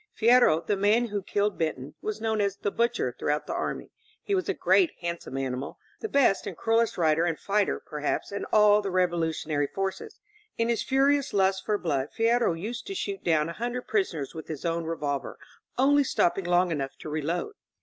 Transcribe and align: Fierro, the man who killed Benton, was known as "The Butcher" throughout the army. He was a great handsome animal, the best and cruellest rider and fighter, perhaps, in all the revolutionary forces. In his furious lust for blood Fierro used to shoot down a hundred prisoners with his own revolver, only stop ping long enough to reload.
Fierro, 0.19 0.61
the 0.65 0.75
man 0.75 1.09
who 1.09 1.21
killed 1.21 1.59
Benton, 1.59 1.93
was 2.01 2.19
known 2.19 2.41
as 2.41 2.57
"The 2.57 2.71
Butcher" 2.71 3.15
throughout 3.19 3.45
the 3.45 3.53
army. 3.53 3.91
He 4.23 4.33
was 4.33 4.49
a 4.49 4.55
great 4.55 4.89
handsome 5.01 5.37
animal, 5.37 5.77
the 5.99 6.09
best 6.09 6.47
and 6.47 6.57
cruellest 6.57 6.97
rider 6.97 7.23
and 7.23 7.37
fighter, 7.39 7.79
perhaps, 7.79 8.31
in 8.31 8.43
all 8.45 8.81
the 8.81 8.89
revolutionary 8.89 9.67
forces. 9.67 10.19
In 10.57 10.69
his 10.69 10.81
furious 10.81 11.33
lust 11.33 11.63
for 11.67 11.77
blood 11.77 12.09
Fierro 12.17 12.53
used 12.59 12.87
to 12.87 12.95
shoot 12.95 13.23
down 13.23 13.47
a 13.47 13.53
hundred 13.53 13.83
prisoners 13.87 14.33
with 14.33 14.47
his 14.47 14.65
own 14.65 14.85
revolver, 14.85 15.37
only 15.77 16.03
stop 16.03 16.33
ping 16.33 16.45
long 16.45 16.71
enough 16.71 16.95
to 16.97 17.07
reload. 17.07 17.53